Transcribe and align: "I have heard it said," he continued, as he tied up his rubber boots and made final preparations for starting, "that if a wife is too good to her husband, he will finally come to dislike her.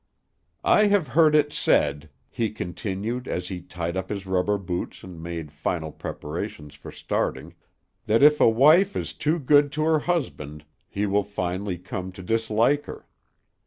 "I 0.65 0.87
have 0.87 1.09
heard 1.09 1.35
it 1.35 1.53
said," 1.53 2.09
he 2.31 2.49
continued, 2.49 3.27
as 3.27 3.49
he 3.49 3.61
tied 3.61 3.95
up 3.95 4.09
his 4.09 4.25
rubber 4.25 4.57
boots 4.57 5.03
and 5.03 5.21
made 5.21 5.51
final 5.51 5.91
preparations 5.91 6.73
for 6.73 6.89
starting, 6.91 7.53
"that 8.07 8.23
if 8.23 8.41
a 8.41 8.49
wife 8.49 8.95
is 8.95 9.13
too 9.13 9.37
good 9.37 9.71
to 9.73 9.83
her 9.83 9.99
husband, 9.99 10.65
he 10.89 11.05
will 11.05 11.23
finally 11.23 11.77
come 11.77 12.11
to 12.13 12.23
dislike 12.23 12.85
her. 12.85 13.05